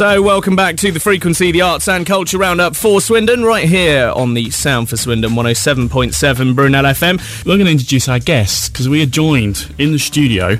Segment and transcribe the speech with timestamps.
[0.00, 4.10] So, welcome back to the Frequency, the Arts and Culture Roundup for Swindon, right here
[4.16, 7.44] on the Sound for Swindon 107.7 Brunel FM.
[7.44, 10.56] We're going to introduce our guests because we are joined in the studio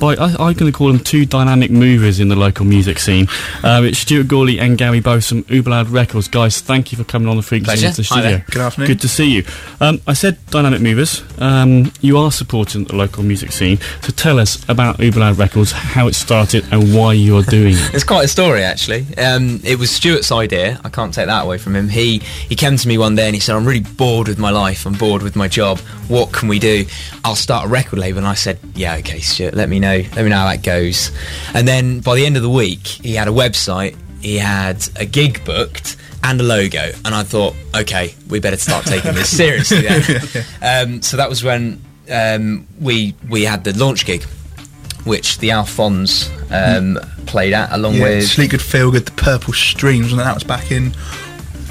[0.00, 3.28] by, I, I'm going to call them two dynamic movers in the local music scene.
[3.62, 6.26] Um, it's Stuart Gawley and Gary Bose from Uberlad Records.
[6.26, 7.86] Guys, thank you for coming on the Frequency Pleasure.
[7.88, 8.42] into the studio.
[8.50, 8.88] Good afternoon.
[8.88, 9.44] Good to see you.
[9.80, 11.22] Um, I said dynamic movers.
[11.38, 13.78] Um, you are supporting the local music scene.
[14.02, 17.94] So tell us about Uberlad Records, how it started and why you're doing it.
[18.00, 19.04] It's quite a story, actually.
[19.18, 20.80] Um, it was Stuart's idea.
[20.84, 21.88] I can't take that away from him.
[21.90, 24.50] He he came to me one day and he said, "I'm really bored with my
[24.50, 24.86] life.
[24.86, 25.78] I'm bored with my job.
[26.08, 26.86] What can we do?
[27.24, 29.54] I'll start a record label." And I said, "Yeah, okay, Stuart.
[29.54, 29.89] Let me know.
[29.98, 31.10] Let me know how that goes."
[31.54, 33.96] And then by the end of the week, he had a website.
[34.20, 36.92] He had a gig booked and a logo.
[37.04, 39.82] And I thought, okay, we better start taking this seriously.
[39.82, 40.44] Then.
[40.62, 44.24] um, so that was when um, we we had the launch gig.
[45.04, 49.54] Which the Alphons um, played at along Yeah, with Sleep Good, Feel Good, The Purple
[49.54, 50.92] Streams, and that was back in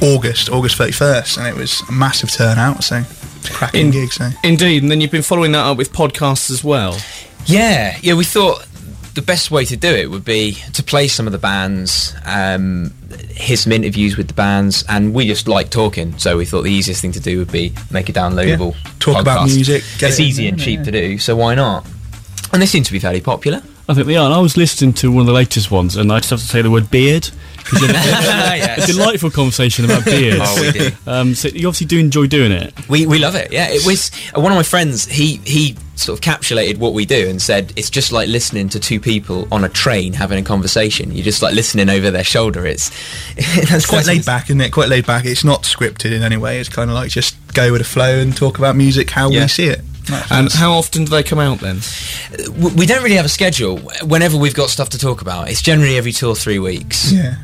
[0.01, 3.03] August, August 31st, and it was a massive turnout, so
[3.43, 4.29] cracking In- gig, so.
[4.43, 6.97] Indeed, and then you've been following that up with podcasts as well.
[7.45, 8.13] Yeah, yeah.
[8.13, 8.65] We thought
[9.15, 12.93] the best way to do it would be to play some of the bands, um,
[13.35, 16.17] hear some interviews with the bands, and we just like talking.
[16.17, 18.91] So we thought the easiest thing to do would be make a downloadable Yeah.
[18.99, 20.83] Talk about music, get It's it easy and there, cheap yeah.
[20.85, 21.87] to do, so why not?
[22.53, 23.61] And they seem to be fairly popular.
[23.89, 24.25] I think they are.
[24.25, 26.45] And I was listening to one of the latest ones, and I just have to
[26.45, 27.29] say the word beard.
[27.65, 28.87] 'cause you- Yes.
[28.89, 30.39] a delightful conversation about beards.
[30.41, 30.91] Oh, we do.
[31.07, 32.73] Um, so you obviously do enjoy doing it.
[32.87, 33.51] We, we love it.
[33.51, 35.05] Yeah, it was uh, one of my friends.
[35.05, 38.79] He he sort of capsulated what we do and said it's just like listening to
[38.79, 41.11] two people on a train having a conversation.
[41.11, 42.65] You're just like listening over their shoulder.
[42.65, 42.89] It's
[43.35, 44.71] that's It's quite laid back, isn't it?
[44.71, 45.25] Quite laid back.
[45.25, 46.59] It's not scripted in any way.
[46.59, 49.41] It's kind of like just go with the flow and talk about music how Yeah.
[49.41, 49.81] we see it.
[50.09, 51.81] That's- And that's- how often do they come out then?
[52.77, 53.77] We don't really have a schedule.
[54.03, 57.11] Whenever we've got stuff to talk about, it's generally every two or three weeks.
[57.11, 57.35] yeah,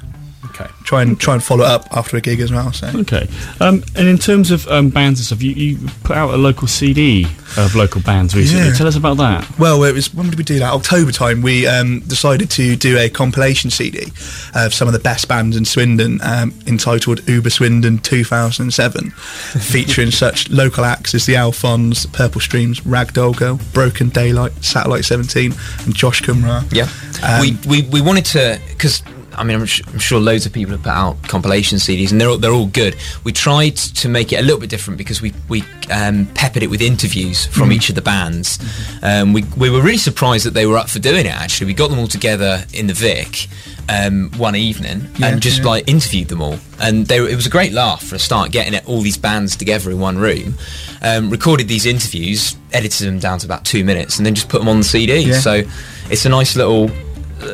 [0.55, 0.69] Okay.
[0.83, 2.71] try and try and follow it up after a gig as well.
[2.71, 3.27] So Okay.
[3.59, 6.67] Um, and in terms of um, bands and stuff, you, you put out a local
[6.67, 7.25] CD
[7.57, 8.67] of local bands recently.
[8.67, 8.73] Yeah.
[8.73, 9.59] Tell us about that.
[9.59, 10.73] Well, it was when did we do that?
[10.73, 11.41] October time.
[11.41, 14.07] We um, decided to do a compilation CD
[14.55, 19.09] of some of the best bands in Swindon, um, entitled Uber Swindon 2007,
[19.59, 25.53] featuring such local acts as the Alphons, Purple Streams, Ragdoll Girl, Broken Daylight, Satellite 17,
[25.85, 26.63] and Josh Kumra.
[26.73, 26.87] Yeah,
[27.27, 29.01] Um, we, we we wanted to because
[29.37, 32.19] I mean I'm, sh- I'm sure loads of people have put out compilation CDs and
[32.19, 32.95] they're all, they're all good.
[33.23, 36.69] We tried to make it a little bit different because we we um, peppered it
[36.69, 37.73] with interviews from Mm.
[37.73, 38.59] each of the bands.
[39.01, 41.35] Um, we we were really surprised that they were up for doing it.
[41.35, 43.47] Actually, we got them all together in the Vic.
[43.87, 45.65] Um, one evening Yeah, and just yeah.
[45.65, 48.51] like interviewed them all and they were, it was a great laugh for a start
[48.51, 50.55] getting it, all these bands together in one room
[51.03, 54.57] um, recorded these interviews edited them down to about two minutes and then just put
[54.57, 55.37] them on the CD Yeah.
[55.39, 55.61] so
[56.09, 56.89] it's a nice little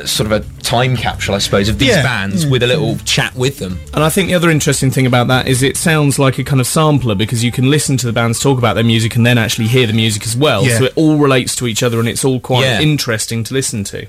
[0.05, 2.97] sort of a time capsule, I suppose, of these Yeah, bands yeah, with a little
[2.99, 3.79] chat with them.
[3.93, 6.61] And I think the other interesting thing about that is it sounds like a kind
[6.61, 9.37] of sampler because you can listen to the bands talk about their music and then
[9.37, 10.65] actually hear the music as well.
[10.65, 10.77] Yeah.
[10.77, 12.79] So it all relates to each other and it's all quite Yeah.
[12.81, 14.07] interesting to listen to.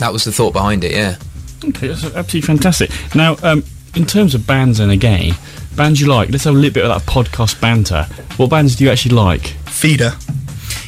[0.00, 1.16] That was the thought behind it, yeah.
[1.64, 2.90] Okay, that's absolutely fantastic.
[3.16, 3.64] Now, um,
[3.96, 5.34] in terms of bands and again,
[5.74, 8.04] bands you like, let's have a little bit of that podcast banter.
[8.36, 9.48] What bands do you actually like?
[9.66, 10.12] Feeder.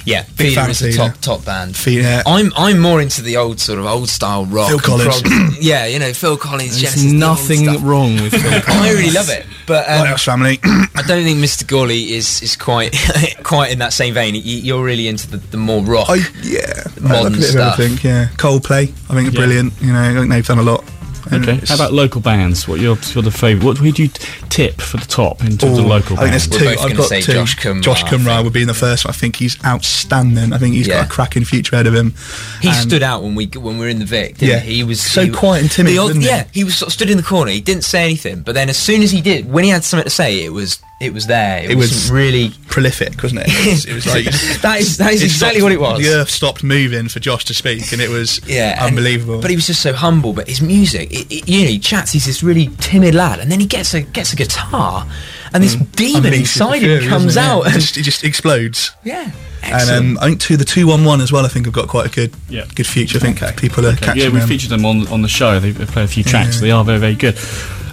[0.05, 1.77] Yeah, Big Feeder fan is a top top band.
[1.77, 2.23] Feeder.
[2.27, 4.69] I'm I'm more into the old sort of old style rock.
[4.69, 5.23] Phil Collins.
[5.23, 6.81] prog- yeah, you know Phil Collins.
[6.81, 7.81] There's Genesis, nothing stuff.
[7.83, 8.67] wrong with Phil Collins.
[8.69, 10.59] I really love it, but um, Lighthouse Family.
[10.65, 11.67] I don't think Mr.
[11.67, 12.95] Gawley is is quite
[13.43, 14.35] quite in that same vein.
[14.35, 16.07] You- You're really into the, the more rock.
[16.09, 17.79] I, yeah, I Modern like a bit stuff.
[17.79, 18.11] of everything.
[18.11, 18.91] Yeah, Coldplay.
[19.11, 19.39] I think are Yeah.
[19.41, 19.73] brilliant.
[19.81, 20.85] You know, I think they've done a lot.
[21.33, 21.53] And Okay.
[21.55, 22.67] it's- How about local bands?
[22.67, 23.65] What your sort of favourite?
[23.65, 24.09] What would you
[24.49, 26.49] tip for the top in terms of Ooh, local I think bands?
[26.49, 26.83] there's two.
[26.85, 27.33] I've got say two.
[27.33, 28.45] Josh Kumra, Josh I Kumra think.
[28.45, 29.07] would be in the first.
[29.09, 30.53] I think he's outstanding.
[30.53, 30.97] I think he's Yeah.
[30.99, 32.15] got a cracking future ahead of him.
[32.61, 34.39] He And- stood out when we when we were in the Vic.
[34.39, 34.61] Didn't Yeah.
[34.61, 34.75] he?
[34.77, 36.27] he was So he- quiet and timid, the odd- he?
[36.27, 37.51] Yeah, he was sort of stood in the corner.
[37.51, 40.05] He didn't say anything, but then as soon as he did, when he had something
[40.05, 41.63] to say, it was it was there.
[41.65, 42.53] It, It was, was- really.
[42.69, 43.49] prolific, wasn't it?
[43.49, 44.25] It was, it was like
[44.61, 45.99] That is that is exactly stopped- what it was.
[45.99, 49.41] The earth stopped moving for Josh to speak, and it was Yeah, and- unbelievable.
[49.41, 50.35] but he was just so humble.
[50.35, 52.13] But his music, it, it- you know, he chats.
[52.13, 55.07] He's this really timid lad, and then he gets a gets a guitar,
[55.53, 57.47] and this demon inside him comes isn't it?
[57.47, 57.53] Yeah.
[57.55, 57.61] out.
[57.67, 58.91] It And, just, it just explodes.
[59.05, 59.31] yeah,
[59.63, 60.07] And excellent.
[60.07, 61.45] um, I think to the two one one as well.
[61.45, 62.65] I think have got quite a good, Yeah.
[62.75, 63.19] good future.
[63.19, 63.53] I think Okay.
[63.57, 64.49] people are Okay, catching yeah, we them.
[64.49, 65.59] featured them on on the show.
[65.61, 66.57] They, they play a few tracks.
[66.57, 66.61] Yeah.
[66.63, 67.37] They are very very good.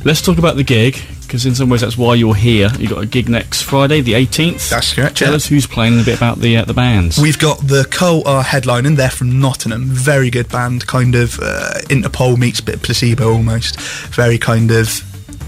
[0.03, 2.69] Let's talk about the gig because in some ways that's why you're here.
[2.79, 4.69] You got a gig next Friday, the 18th.
[4.69, 5.35] That's correct, Tell yeah.
[5.35, 7.17] us who's playing and a bit about the uh, the bands.
[7.19, 8.95] We've got the Cull are headlining.
[8.95, 9.85] They're from Nottingham.
[9.85, 10.88] Very good band.
[10.88, 13.79] Kind of uh, Interpol meets bit placebo almost.
[14.11, 15.01] Very kind of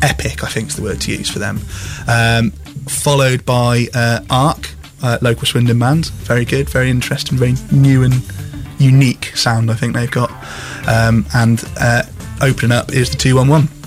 [0.03, 0.43] epic.
[0.43, 1.59] I think is the word to use for them.
[2.07, 2.51] Um,
[2.87, 4.69] followed by uh, Arc,
[5.01, 6.07] uh, local Swindon band.
[6.07, 6.69] Very good.
[6.69, 7.37] Very interesting.
[7.37, 8.15] Very new and
[8.79, 9.71] unique sound.
[9.71, 10.31] I think they've got.
[10.87, 12.03] Um, and uh,
[12.41, 13.78] opening up is the 211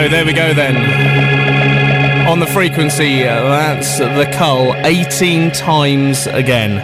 [0.00, 2.26] So there we go then.
[2.26, 6.78] On the frequency, uh, that's the cull 18 times again.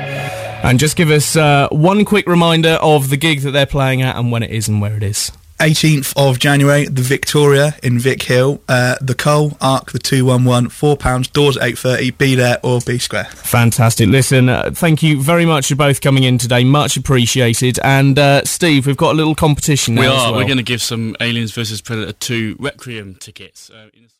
[0.63, 4.17] And just give us uh, one quick reminder of the gig that they're playing at
[4.17, 5.33] and when it is and where it is.
[5.59, 11.33] 18th of January, the Victoria in Vic Hill, uh, the Cull, Arc, the 211, £4,
[11.33, 13.25] doors at 8.30, be there or be square.
[13.25, 14.09] Fantastic.
[14.09, 16.65] Listen, uh, thank you very much for both coming in today.
[16.65, 17.79] Much appreciated.
[17.83, 20.01] And uh, Steve, we've got a little competition now.
[20.03, 20.31] we as are.
[20.33, 20.41] well.
[20.41, 23.71] We're going to give some Aliens vs Predator 2 Requiem tickets.
[23.71, 24.16] Uh, in a second.